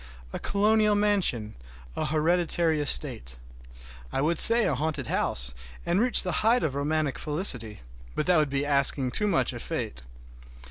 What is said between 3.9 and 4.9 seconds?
I would say a